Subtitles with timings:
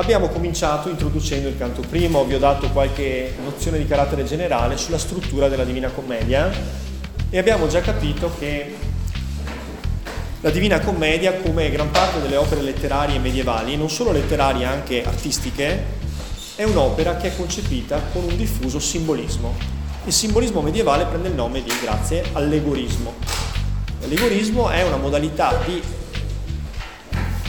[0.00, 4.98] abbiamo cominciato introducendo il canto primo, vi ho dato qualche nozione di carattere generale sulla
[4.98, 6.50] struttura della Divina Commedia
[7.28, 8.74] e abbiamo già capito che
[10.40, 15.98] la Divina Commedia, come gran parte delle opere letterarie medievali, non solo letterarie, anche artistiche,
[16.56, 19.54] è un'opera che è concepita con un diffuso simbolismo.
[20.06, 23.14] Il simbolismo medievale prende il nome di, grazie, allegorismo.
[24.00, 25.82] L'allegorismo è una modalità di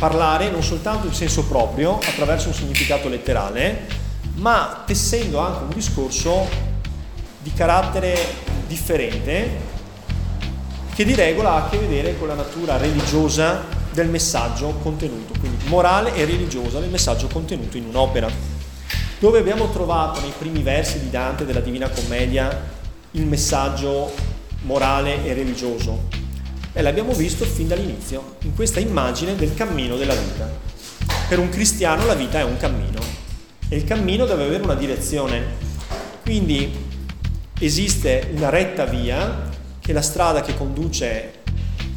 [0.02, 3.86] parlare non soltanto in senso proprio, attraverso un significato letterale,
[4.38, 6.48] ma tessendo anche un discorso
[7.38, 8.18] di carattere
[8.66, 9.60] differente
[10.96, 15.68] che di regola ha a che vedere con la natura religiosa del messaggio contenuto, quindi
[15.68, 18.28] morale e religiosa del messaggio contenuto in un'opera.
[19.20, 22.60] Dove abbiamo trovato nei primi versi di Dante della Divina Commedia
[23.12, 24.12] il messaggio
[24.64, 26.21] morale e religioso?
[26.74, 30.50] E l'abbiamo visto fin dall'inizio, in questa immagine del cammino della vita.
[31.28, 33.00] Per un cristiano la vita è un cammino
[33.68, 35.44] e il cammino deve avere una direzione.
[36.24, 36.72] Quindi
[37.60, 39.50] esiste una retta via,
[39.82, 41.40] che è la strada che conduce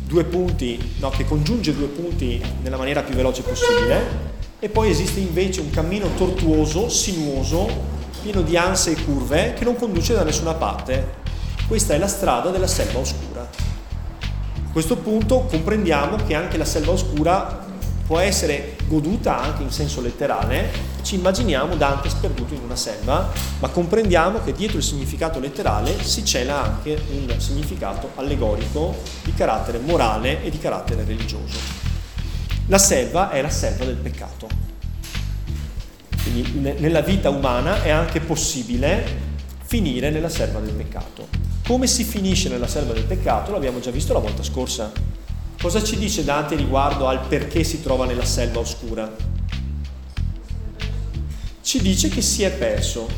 [0.06, 5.20] due punti, no, che congiunge due punti nella maniera più veloce possibile, e poi esiste
[5.20, 7.68] invece un cammino tortuoso, sinuoso,
[8.22, 11.22] pieno di anse e curve, che non conduce da nessuna parte.
[11.68, 13.63] Questa è la strada della selva oscura
[14.75, 17.64] questo punto comprendiamo che anche la selva oscura
[18.05, 20.69] può essere goduta anche in senso letterale,
[21.03, 23.30] ci immaginiamo Dante sperduto in una selva,
[23.61, 29.78] ma comprendiamo che dietro il significato letterale si cela anche un significato allegorico di carattere
[29.78, 31.56] morale e di carattere religioso.
[32.67, 34.48] La selva è la selva del peccato.
[36.20, 39.23] Quindi nella vita umana è anche possibile
[39.75, 41.27] finire nella selva del peccato.
[41.67, 44.92] Come si finisce nella selva del peccato l'abbiamo già visto la volta scorsa.
[45.61, 49.12] Cosa ci dice Dante riguardo al perché si trova nella selva oscura?
[51.61, 53.08] Ci dice che si è perso,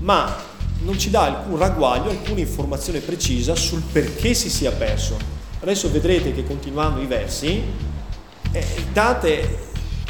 [0.00, 0.34] ma
[0.80, 5.16] non ci dà alcun ragguaglio, alcuna informazione precisa sul perché si sia perso.
[5.60, 7.62] Adesso vedrete che continuando i versi,
[8.50, 9.58] eh, Dante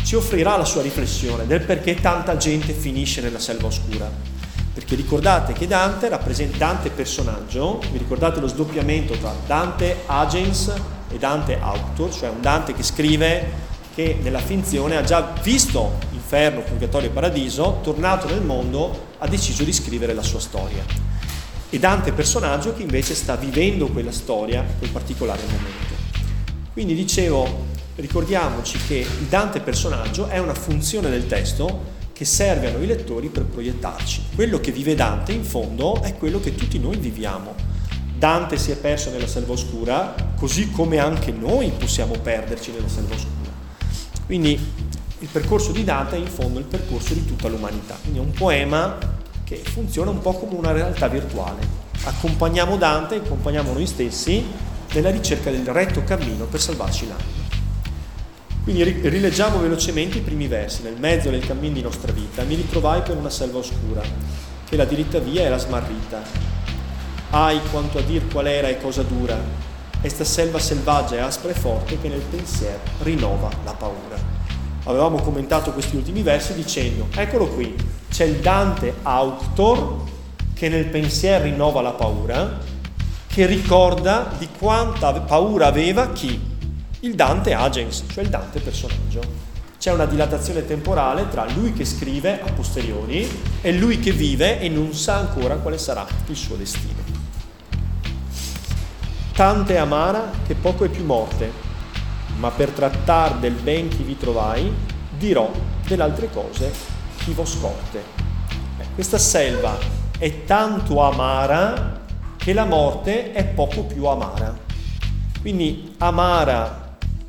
[0.03, 4.35] ci offrirà la sua riflessione del perché tanta gente finisce nella selva oscura.
[4.75, 10.73] Perché ricordate che Dante rappresenta Dante personaggio, vi ricordate lo sdoppiamento tra Dante agens
[11.09, 13.63] e Dante autor, cioè un Dante che scrive
[13.95, 19.63] che nella finzione ha già visto inferno, purgatorio e paradiso, tornato nel mondo, ha deciso
[19.63, 20.83] di scrivere la sua storia.
[21.71, 25.95] E Dante personaggio che invece sta vivendo quella storia quel particolare momento.
[26.73, 32.71] Quindi dicevo, ricordiamoci che il Dante personaggio è una funzione del testo che serve a
[32.71, 34.23] noi lettori per proiettarci.
[34.37, 37.55] Quello che vive Dante in fondo è quello che tutti noi viviamo.
[38.17, 43.17] Dante si è perso nella selva oscura, così come anche noi possiamo perderci nella selva
[43.17, 43.51] oscura.
[44.27, 44.53] Quindi
[45.19, 47.99] il percorso di Dante è in fondo il percorso di tutta l'umanità.
[48.01, 48.97] Quindi è un poema
[49.43, 51.67] che funziona un po' come una realtà virtuale.
[52.05, 54.45] Accompagniamo Dante, accompagniamo noi stessi
[54.93, 57.44] nella ricerca del retto cammino per salvarci l'anima.
[58.65, 60.83] Quindi rileggiamo velocemente i primi versi.
[60.83, 64.01] Nel mezzo del cammino di nostra vita mi ritrovai per una selva oscura,
[64.67, 66.23] che la diritta via era smarrita.
[67.29, 69.39] Ai quanto a dir qual era e cosa dura,
[70.01, 74.17] esta selva selvaggia e aspra e forte che nel pensiero rinnova la paura.
[74.85, 77.75] Avevamo commentato questi ultimi versi dicendo, eccolo qui,
[78.11, 80.05] c'è il Dante autor
[80.55, 82.61] che nel pensiero rinnova la paura,
[83.27, 86.53] che ricorda di quanta paura aveva chi?
[87.05, 89.21] Il Dante agens, cioè il Dante personaggio.
[89.79, 93.29] C'è una dilatazione temporale tra lui che scrive a posteriori
[93.61, 97.03] e lui che vive e non sa ancora quale sarà il suo destino.
[99.35, 101.53] Tante amara che poco è più morte,
[102.39, 104.73] ma per trattar del ben chi vi trovai,
[105.19, 105.51] dirò
[105.87, 106.73] delle altre cose
[107.19, 108.03] chi vo scorte.
[108.79, 109.77] Eh, questa selva
[110.17, 112.01] è tanto amara
[112.39, 114.57] che la morte è poco più amara.
[115.43, 116.84] Quindi amara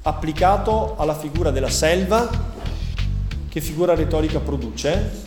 [0.08, 2.30] applicato alla figura della selva,
[3.50, 5.24] che figura retorica produce?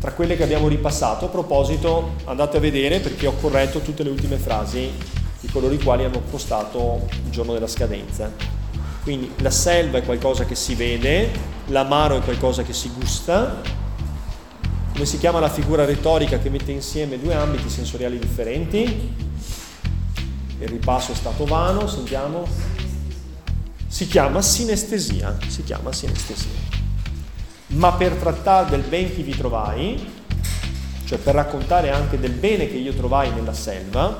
[0.00, 4.10] Tra quelle che abbiamo ripassato, a proposito, andate a vedere perché ho corretto tutte le
[4.10, 4.90] ultime frasi
[5.40, 8.32] di coloro i quali hanno postato il giorno della scadenza.
[9.04, 11.30] Quindi la selva è qualcosa che si vede,
[11.66, 13.60] l'amaro è qualcosa che si gusta.
[14.92, 19.30] Come si chiama la figura retorica che mette insieme due ambiti sensoriali differenti?
[20.62, 22.46] Il ripasso è stato vano, sentiamo.
[23.86, 26.50] Si chiama sinestesia, si chiama sinestesia.
[27.68, 30.22] Ma per trattare del ben che vi trovai,
[31.04, 34.18] cioè per raccontare anche del bene che io trovai nella selva,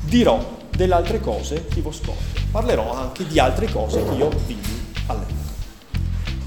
[0.00, 2.38] dirò delle altre cose che vo scordo.
[2.50, 5.38] Parlerò anche di altre cose che io vidi all'epoca.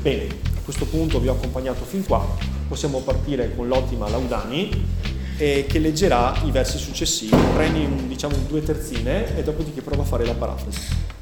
[0.01, 2.25] Bene, a questo punto vi ho accompagnato fin qua,
[2.67, 7.35] possiamo partire con l'ottima Laudani eh, che leggerà i versi successivi.
[7.55, 11.12] Prendi un, diciamo due terzine e dopodiché prova a fare la parafrasi.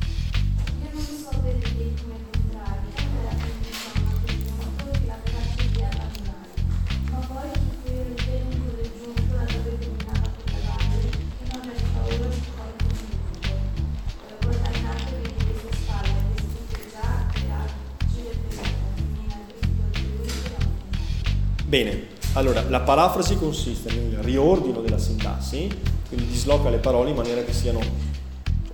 [22.72, 25.68] La parafrasi consiste nel riordino della sintassi,
[26.08, 27.82] quindi disloca le parole in maniera che siano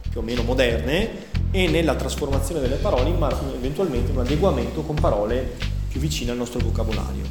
[0.07, 5.55] più o meno moderne e nella trasformazione delle parole, ma eventualmente un adeguamento con parole
[5.89, 7.23] più vicine al nostro vocabolario.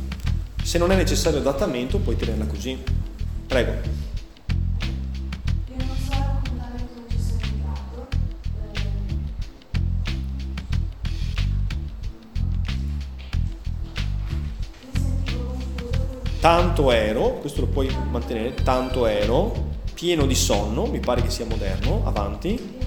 [0.60, 2.76] Se non è necessario adattamento, puoi tenerla così.
[3.46, 4.06] Prego.
[16.46, 21.44] Tanto ero, questo lo puoi mantenere, tanto ero, pieno di sonno, mi pare che sia
[21.44, 22.78] moderno, avanti.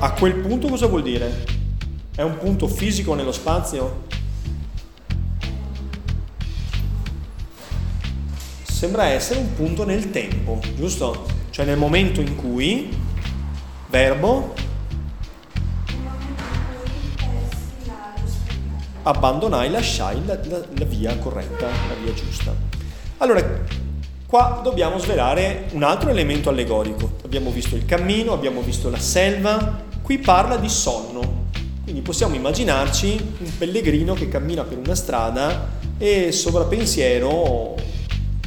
[0.00, 1.44] A quel punto cosa vuol dire?
[2.12, 4.02] È un punto fisico nello spazio?
[8.62, 11.24] Sembra essere un punto nel tempo, giusto?
[11.50, 12.92] Cioè nel momento in cui,
[13.90, 14.54] verbo,
[19.02, 22.54] abbandonai, lasciai la, la, la via corretta, la via giusta.
[23.18, 23.44] Allora,
[24.26, 27.18] qua dobbiamo svelare un altro elemento allegorico.
[27.24, 31.48] Abbiamo visto il cammino, abbiamo visto la selva, qui parla di sonno.
[31.82, 37.74] Quindi possiamo immaginarci un pellegrino che cammina per una strada e sovrappensiero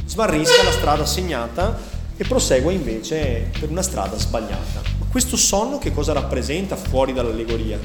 [0.06, 1.78] smarrisca la strada segnata
[2.16, 4.82] e prosegua invece per una strada sbagliata.
[4.98, 7.78] Ma questo sonno che cosa rappresenta fuori dall'allegoria?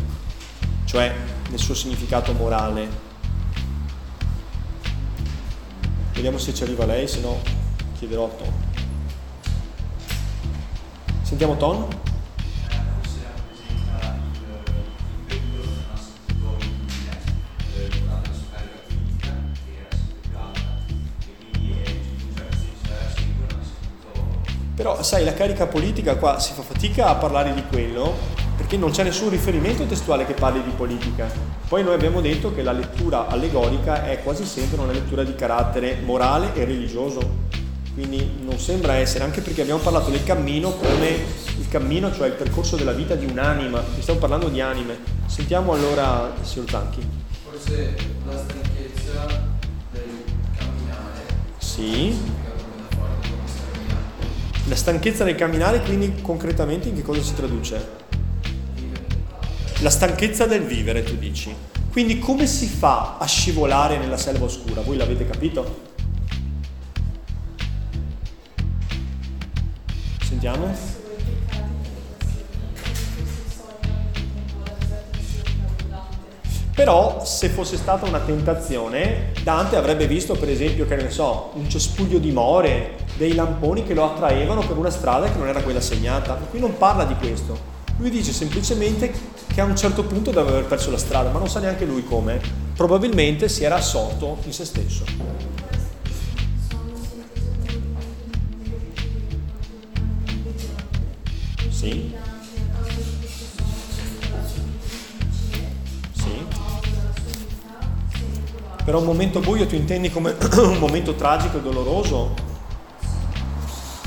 [0.89, 1.13] Cioè
[1.51, 2.89] nel suo significato morale.
[6.13, 7.39] Vediamo se ci arriva lei, se no
[7.95, 8.53] chiederò a Ton.
[11.21, 11.87] Sentiamo Ton?
[24.73, 28.91] Però sai, la carica politica qua si fa fatica a parlare di quello perché non
[28.91, 31.31] c'è nessun riferimento testuale che parli di politica.
[31.65, 36.01] Poi noi abbiamo detto che la lettura allegorica è quasi sempre una lettura di carattere
[36.03, 37.21] morale e religioso,
[37.93, 41.07] quindi non sembra essere, anche perché abbiamo parlato del cammino come
[41.57, 44.97] il cammino, cioè il percorso della vita di un'anima, stiamo parlando di anime.
[45.27, 47.07] Sentiamo allora il signor Zanchi.
[47.49, 47.95] Forse
[48.25, 49.41] la stanchezza
[49.93, 50.03] del
[50.57, 51.21] camminare.
[51.59, 52.17] Sì.
[54.67, 58.07] La stanchezza del camminare, quindi concretamente in che cosa si traduce?
[59.81, 61.55] La stanchezza del vivere, tu dici.
[61.89, 64.81] Quindi come si fa a scivolare nella selva oscura?
[64.81, 65.87] Voi l'avete capito?
[70.21, 70.75] Sentiamo.
[76.75, 81.69] Però se fosse stata una tentazione, Dante avrebbe visto per esempio, che ne so, un
[81.69, 85.81] cespuglio di more, dei lamponi che lo attraevano per una strada che non era quella
[85.81, 86.33] segnata.
[86.33, 87.77] Qui non parla di questo.
[87.97, 89.11] Lui dice semplicemente
[89.59, 92.05] che a un certo punto deve aver perso la strada, ma non sa neanche lui
[92.05, 92.39] come.
[92.75, 95.03] Probabilmente si era assorto in se stesso.
[101.69, 102.13] Sì.
[106.13, 106.45] Sì.
[108.85, 112.48] Però un momento buio tu intendi come un momento tragico e doloroso?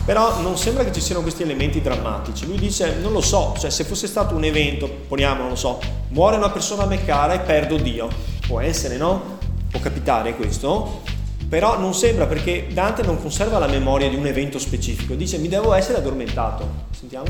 [0.05, 2.47] Però non sembra che ci siano questi elementi drammatici.
[2.47, 5.79] Lui dice, non lo so, cioè se fosse stato un evento, poniamo, non lo so,
[6.09, 8.09] muore una persona a Meccara e perdo Dio.
[8.47, 9.39] Può essere, no?
[9.71, 11.03] Può capitare questo.
[11.49, 15.15] Però non sembra perché Dante non conserva la memoria di un evento specifico.
[15.15, 16.67] Dice, mi devo essere addormentato.
[16.99, 17.27] Sentiamo?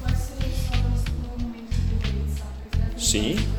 [0.00, 0.86] Può essere solo
[1.36, 2.44] un momento di violenza.
[2.96, 3.55] Sì.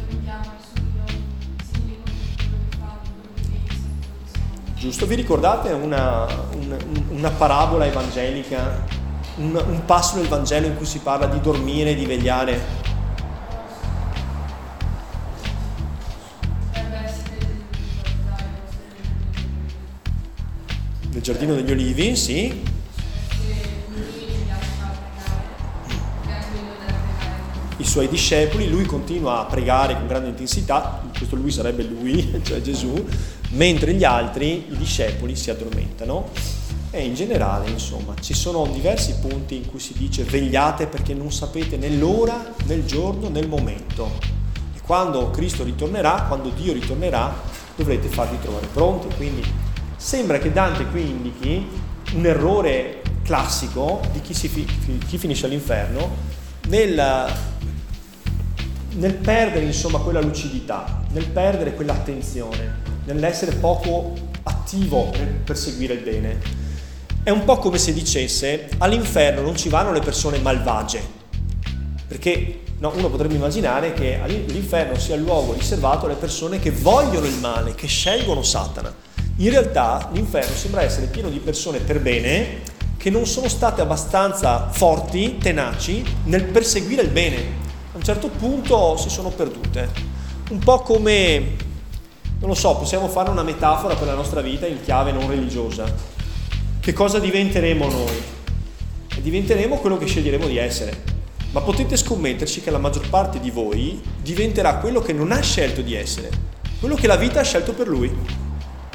[4.79, 5.07] Giusto?
[5.07, 6.77] Vi ricordate una, una,
[7.09, 8.85] una parabola evangelica,
[9.37, 12.85] un, un passo nel Vangelo in cui si parla di dormire e di vegliare?
[21.09, 22.75] Nel giardino degli olivi, sì.
[27.79, 32.61] I suoi discepoli, lui continua a pregare con grande intensità, questo lui sarebbe lui, cioè
[32.61, 33.07] Gesù,
[33.49, 36.29] mentre gli altri, i discepoli, si addormentano.
[36.89, 41.31] E in generale, insomma, ci sono diversi punti in cui si dice vegliate perché non
[41.31, 44.09] sapete né l'ora, né il giorno, né il momento.
[44.85, 47.33] Quando Cristo ritornerà, quando Dio ritornerà,
[47.75, 49.13] dovrete farvi trovare pronti.
[49.15, 49.43] Quindi
[49.97, 51.67] sembra che Dante qui indichi
[52.13, 54.65] un errore classico di chi, fi-
[55.05, 56.09] chi finisce all'inferno
[56.69, 57.33] nel,
[58.91, 66.39] nel perdere insomma quella lucidità, nel perdere quell'attenzione, nell'essere poco attivo nel perseguire il bene.
[67.23, 71.01] È un po' come se dicesse all'inferno non ci vanno le persone malvagie,
[72.07, 77.25] perché no, uno potrebbe immaginare che l'inferno sia il luogo riservato alle persone che vogliono
[77.25, 78.93] il male, che scelgono Satana.
[79.37, 84.69] In realtà l'inferno sembra essere pieno di persone per bene che non sono state abbastanza
[84.69, 87.37] forti, tenaci nel perseguire il bene.
[87.93, 89.89] A un certo punto si sono perdute.
[90.49, 91.55] Un po' come,
[92.39, 96.15] non lo so, possiamo fare una metafora per la nostra vita in chiave non religiosa
[96.87, 98.21] che cosa diventeremo noi?
[99.19, 101.03] Diventeremo quello che sceglieremo di essere.
[101.51, 105.81] Ma potete scommetterci che la maggior parte di voi diventerà quello che non ha scelto
[105.81, 106.29] di essere,
[106.79, 108.09] quello che la vita ha scelto per lui.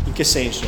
[0.04, 0.66] In che senso?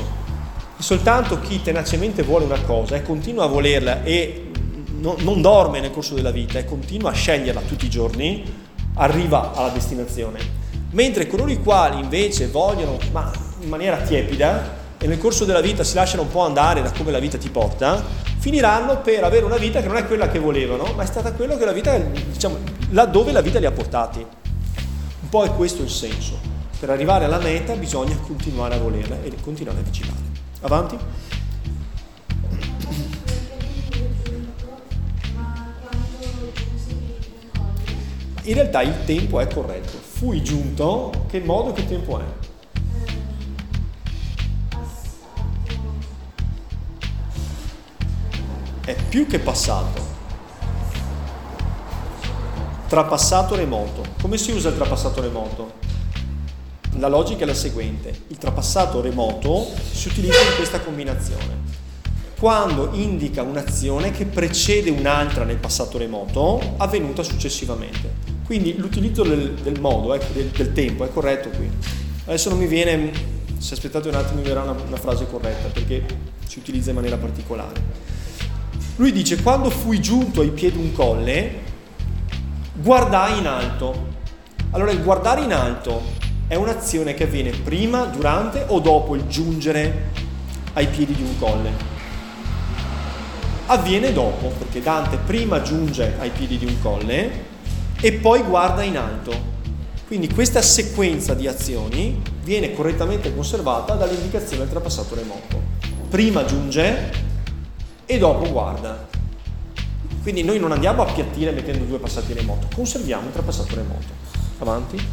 [0.77, 4.51] Soltanto chi tenacemente vuole una cosa e continua a volerla e
[4.99, 8.45] no, non dorme nel corso della vita e continua a sceglierla tutti i giorni,
[8.97, 10.64] arriva alla destinazione.
[10.95, 15.83] Mentre coloro i quali invece vogliono, ma in maniera tiepida, e nel corso della vita
[15.83, 18.01] si lasciano un po' andare da come la vita ti porta,
[18.39, 21.57] finiranno per avere una vita che non è quella che volevano, ma è stata quella
[21.57, 22.59] che la vita, diciamo,
[22.91, 24.21] laddove la vita li ha portati.
[24.21, 26.39] Un po' è questo il senso.
[26.79, 30.21] Per arrivare alla meta bisogna continuare a volerla e continuare a vigilare.
[30.61, 30.97] Avanti?
[38.43, 40.04] In realtà il tempo è corretto.
[40.25, 42.25] Fui giunto, che modo, che tempo è?
[48.87, 50.01] è più che passato.
[52.89, 54.03] Trapassato remoto.
[54.23, 55.73] Come si usa il trapassato remoto?
[56.93, 58.23] La logica è la seguente.
[58.29, 61.73] Il trapassato remoto si utilizza in questa combinazione.
[62.39, 68.24] Quando indica un'azione che precede un'altra nel passato remoto avvenuta successivamente.
[68.45, 71.71] Quindi l'utilizzo del, del modo, ecco, del, del, tempo è corretto qui.
[72.27, 73.11] Adesso non mi viene,
[73.57, 76.05] se aspettate un attimo mi verrà una, una frase corretta perché
[76.47, 77.81] si utilizza in maniera particolare.
[78.97, 81.53] Lui dice, quando fui giunto ai piedi un colle,
[82.75, 84.13] guardai in alto.
[84.73, 86.03] Allora il guardare in alto
[86.47, 90.11] è un'azione che avviene prima, durante o dopo il giungere
[90.75, 91.71] ai piedi di un colle.
[93.67, 97.53] Avviene dopo, perché Dante prima giunge ai piedi di un colle
[98.05, 99.33] e poi guarda in alto.
[100.07, 105.63] Quindi questa sequenza di azioni viene correttamente conservata dall'indicazione del trapassato remoto.
[106.11, 107.11] Prima giunge
[108.05, 109.09] e dopo guarda.
[110.21, 114.07] Quindi noi non andiamo a appiattire mettendo due passati remoto, conserviamo il trapassato remoto.
[114.59, 115.09] Avanti.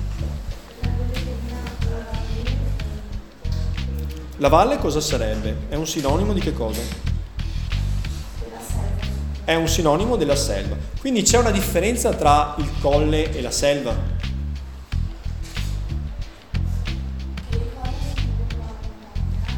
[4.35, 5.55] La valle cosa sarebbe?
[5.69, 7.10] È un sinonimo di che cosa?
[9.43, 10.75] È un sinonimo della selva.
[10.99, 13.95] Quindi c'è una differenza tra il colle e la selva.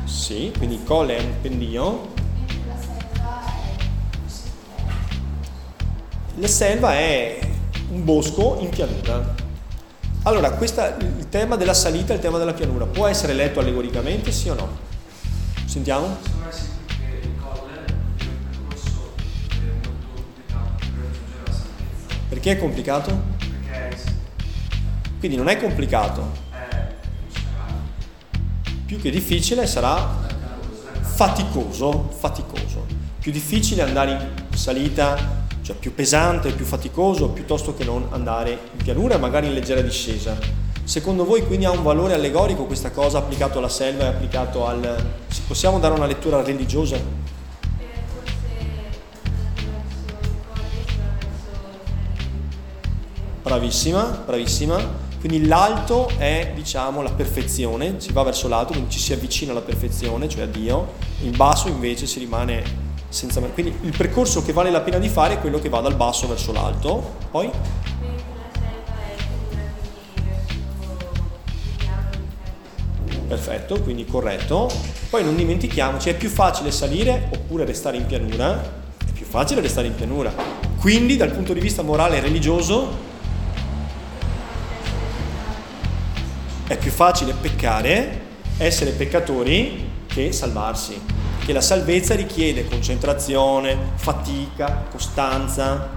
[0.05, 2.11] Sì, quindi il colle è un pendio
[6.37, 7.37] La selva è
[7.91, 9.35] un bosco in pianura.
[10.23, 14.31] Allora, questa, il tema della salita e il tema della pianura può essere letto allegoricamente,
[14.31, 14.69] sì o no?
[15.65, 16.32] Sentiamo?
[22.43, 23.21] Perché è complicato?
[25.17, 26.29] Quindi non è complicato.
[28.85, 30.27] Più che difficile sarà
[30.99, 32.85] faticoso, faticoso.
[33.17, 38.83] Più difficile andare in salita cioè più pesante, più faticoso, piuttosto che non andare in
[38.83, 40.37] pianura, magari in leggera discesa.
[40.83, 45.01] Secondo voi quindi ha un valore allegorico questa cosa applicato alla selva e applicato al...
[45.47, 47.22] Possiamo dare una lettura religiosa?
[53.53, 54.83] Bravissima, bravissima.
[55.19, 59.61] Quindi l'alto è, diciamo, la perfezione, si va verso l'alto, quindi ci si avvicina alla
[59.61, 60.93] perfezione, cioè a Dio.
[61.21, 62.63] In basso invece si rimane
[63.09, 65.95] senza Quindi il percorso che vale la pena di fare è quello che va dal
[65.95, 67.17] basso verso l'alto.
[67.29, 67.51] Poi?
[73.27, 74.67] Perfetto, quindi corretto.
[75.11, 78.81] Poi non dimentichiamoci, è più facile salire oppure restare in pianura?
[78.97, 80.33] È più facile restare in pianura.
[80.79, 83.11] Quindi dal punto di vista morale e religioso
[86.93, 88.21] facile peccare,
[88.57, 95.89] essere peccatori che salvarsi che la salvezza richiede concentrazione, fatica, costanza,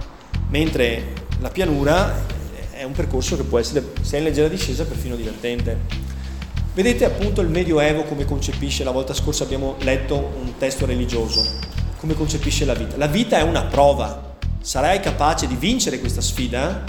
[0.49, 2.25] mentre la pianura
[2.71, 6.05] è un percorso che può essere, se è in leggera discesa, perfino divertente.
[6.73, 11.41] Vedete appunto il Medioevo come concepisce, la volta scorsa abbiamo letto un testo religioso,
[11.97, 12.97] come concepisce la vita.
[12.97, 16.83] La vita è una prova, sarai capace di vincere questa sfida?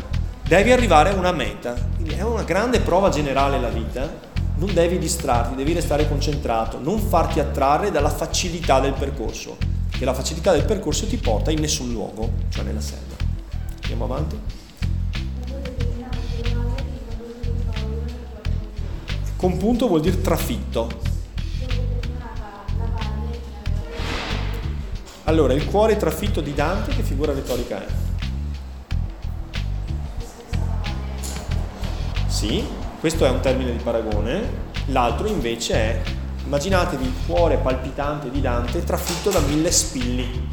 [0.49, 4.11] Devi arrivare a una meta, quindi è una grande prova generale la vita,
[4.55, 9.59] non devi distrarti, devi restare concentrato, non farti attrarre dalla facilità del percorso,
[9.90, 13.14] che la facilità del percorso ti porta in nessun luogo, cioè nella selva.
[13.83, 14.40] Andiamo avanti.
[19.37, 20.88] Compunto vuol dire trafitto.
[25.25, 28.08] Allora, il cuore trafitto di Dante, che figura retorica è?
[32.38, 32.64] Sì,
[33.00, 34.66] questo è un termine di paragone.
[34.90, 36.00] L'altro invece è,
[36.45, 40.49] immaginatevi il cuore palpitante di Dante trafitto da mille spilli.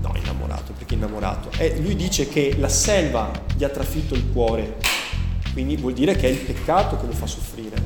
[0.00, 1.50] No, innamorato, perché innamorato?
[1.58, 4.76] Eh, lui dice che la selva gli ha trafitto il cuore
[5.52, 7.76] quindi vuol dire che è il peccato che lo fa soffrire.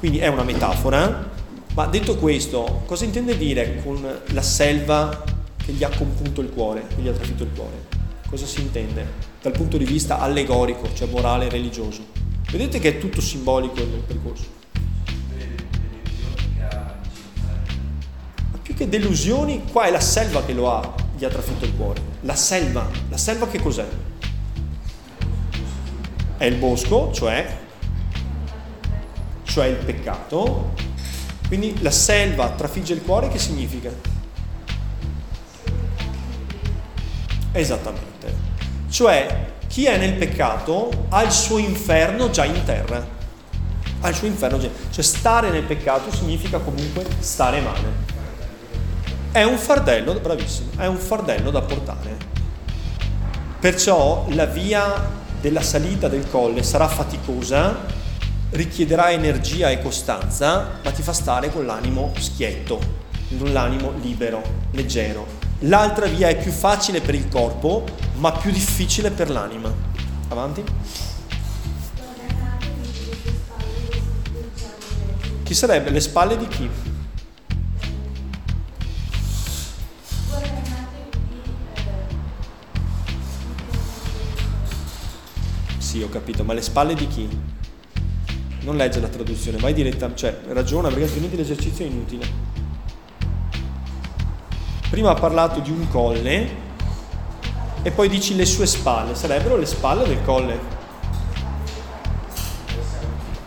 [0.00, 1.30] Quindi è una metafora,
[1.74, 5.22] ma detto questo, cosa intende dire con la selva
[5.64, 8.01] che gli ha compunto il cuore, che gli ha trafitto il cuore?
[8.32, 9.06] Cosa si intende
[9.42, 12.02] dal punto di vista allegorico, cioè morale e religioso?
[12.50, 14.46] Vedete che è tutto simbolico nel percorso.
[18.50, 21.76] Ma più che delusioni, qua è la selva che lo ha, gli ha trafitto il
[21.76, 22.00] cuore.
[22.22, 23.86] La selva, la selva che cos'è?
[26.38, 27.58] è il bosco, cioè,
[29.42, 30.72] cioè il peccato.
[31.48, 33.92] Quindi la selva trafigge il cuore, che significa?
[37.52, 38.11] Esattamente.
[38.92, 43.02] Cioè, chi è nel peccato ha il suo inferno già in terra.
[44.02, 44.68] Ha il suo inferno già.
[44.90, 48.10] Cioè, stare nel peccato significa comunque stare male.
[49.32, 52.16] È un fardello, bravissimo, è un fardello da portare.
[53.58, 55.08] Perciò la via
[55.40, 57.74] della salita del colle sarà faticosa,
[58.50, 62.78] richiederà energia e costanza, ma ti fa stare con l'animo schietto,
[63.38, 65.41] con l'animo libero, leggero.
[65.66, 67.84] L'altra via è più facile per il corpo,
[68.16, 69.72] ma più difficile per l'anima.
[70.28, 70.64] Avanti.
[75.44, 75.90] Chi sarebbe?
[75.90, 76.68] Le spalle di chi?
[85.78, 87.28] Sì, ho capito, ma le spalle di chi?
[88.62, 92.61] Non legge la traduzione, vai diretta, cioè ragiona perché altrimenti l'esercizio è inutile.
[94.92, 96.50] Prima ha parlato di un colle
[97.80, 100.58] e poi dici le sue spalle, sarebbero le spalle del colle.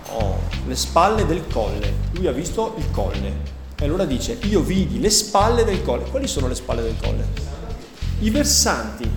[0.08, 1.94] Oh, le spalle del colle.
[2.14, 3.32] Lui ha visto il colle.
[3.78, 6.06] E allora dice, io vidi le spalle del colle.
[6.06, 7.28] Quali sono le spalle del colle?
[8.22, 9.08] I versanti,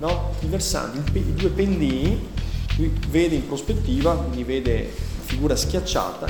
[0.00, 0.32] no?
[0.40, 2.28] I versanti, i due pendii
[2.78, 6.26] lui vede in prospettiva, quindi vede la figura schiacciata.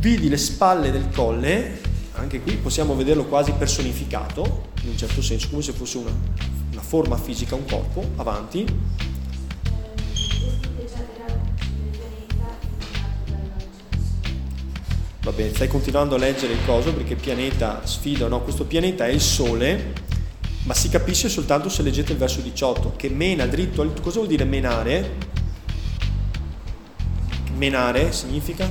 [0.00, 1.79] Vidi le spalle del colle,
[2.20, 6.12] anche qui possiamo vederlo quasi personificato, in un certo senso, come se fosse una,
[6.72, 8.66] una forma fisica, un corpo, avanti.
[15.22, 18.42] Va bene, stai continuando a leggere il coso perché pianeta sfida, no?
[18.42, 20.08] Questo pianeta è il Sole
[20.64, 23.94] ma si capisce soltanto se leggete il verso 18, che mena dritto al...
[24.00, 25.16] Cosa vuol dire menare?
[27.56, 28.68] Menare significa?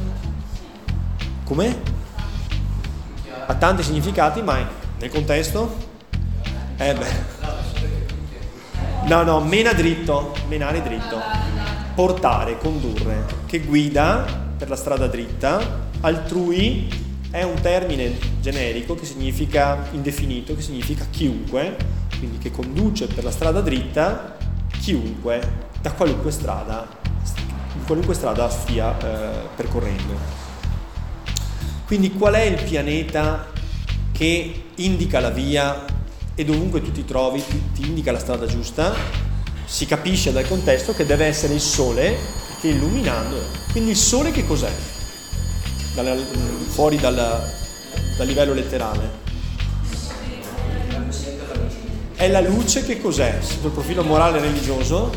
[1.43, 1.88] Come?
[3.49, 4.59] Ha tanti significati, ma
[4.99, 5.75] nel contesto?
[6.77, 7.47] Eh beh.
[9.07, 11.19] No, no, mena dritto, menare dritto.
[11.95, 14.23] Portare, condurre, che guida
[14.55, 16.87] per la strada dritta, altrui
[17.31, 21.75] è un termine generico che significa indefinito, che significa chiunque,
[22.19, 24.37] quindi che conduce per la strada dritta
[24.79, 26.87] chiunque da qualunque strada,
[27.87, 30.48] qualunque strada stia eh, percorrendo.
[31.89, 33.47] Quindi qual è il pianeta
[34.11, 35.85] che indica la via
[36.35, 38.93] e dovunque tu ti trovi ti, ti indica la strada giusta?
[39.65, 42.15] Si capisce dal contesto che deve essere il sole
[42.61, 43.37] che illuminando.
[43.71, 44.71] Quindi il sole che cos'è?
[45.95, 46.15] dalla,
[46.67, 49.09] fuori dal, dal livello letterale.
[52.13, 53.39] È la luce che cos'è?
[53.41, 55.09] Sotto il profilo morale e religioso?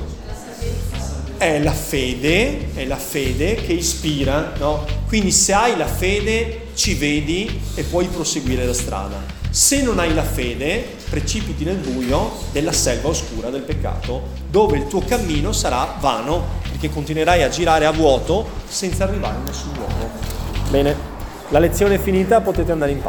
[1.37, 4.87] È la fede, è la fede che ispira, no?
[5.06, 9.40] Quindi se hai la fede ci vedi e puoi proseguire la strada.
[9.50, 14.87] Se non hai la fede, precipiti nel buio della selva oscura del peccato, dove il
[14.87, 20.11] tuo cammino sarà vano, perché continuerai a girare a vuoto senza arrivare a nessun luogo.
[20.70, 20.96] Bene,
[21.50, 23.00] la lezione è finita, potete andare in pace.